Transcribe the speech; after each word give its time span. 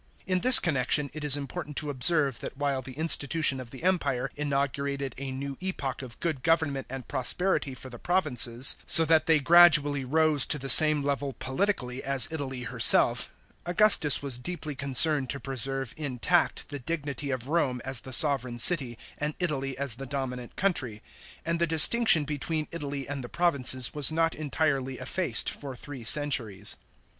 In 0.25 0.39
this 0.39 0.57
connection, 0.59 1.11
it 1.13 1.23
is 1.23 1.37
important 1.37 1.77
to 1.77 1.91
observe 1.91 2.39
that 2.39 2.57
while 2.57 2.81
the 2.81 2.95
institu 2.95 3.43
tion 3.43 3.59
of 3.59 3.69
the 3.69 3.83
Empire 3.83 4.31
inaugurated 4.35 5.13
a 5.19 5.29
new 5.31 5.59
epoch 5.59 6.01
of 6.01 6.19
good 6.19 6.41
government 6.41 6.87
and 6.89 7.07
prosperity 7.07 7.75
for 7.75 7.91
the 7.91 7.99
provinces, 7.99 8.77
so 8.87 9.05
that 9.05 9.27
they 9.27 9.39
gradually 9.39 10.03
rose 10.03 10.47
to 10.47 10.57
the 10.57 10.71
same 10.71 11.03
level 11.03 11.33
politically 11.33 12.01
as 12.01 12.27
Italy 12.31 12.63
herself, 12.63 13.29
Augustus 13.63 14.23
was 14.23 14.39
deeply 14.39 14.73
con 14.73 14.93
cerned 14.93 15.29
to 15.29 15.39
preserve 15.39 15.93
intact 15.97 16.69
the 16.69 16.79
dignity 16.79 17.29
of 17.29 17.47
Rome 17.47 17.79
as 17.85 18.01
the 18.01 18.09
sovran 18.09 18.59
city, 18.59 18.97
and 19.19 19.35
Italy 19.37 19.77
as 19.77 19.93
the 19.97 20.07
dominant 20.07 20.55
country; 20.55 21.03
and 21.45 21.59
the 21.59 21.67
distinction 21.67 22.23
between 22.23 22.67
Italy 22.71 23.07
and 23.07 23.23
the 23.23 23.29
provinces 23.29 23.93
was 23.93 24.11
not 24.11 24.33
entirely 24.33 24.97
effaced 24.97 25.51
for 25.51 25.75
three 25.75 26.03
centuries. 26.03 26.77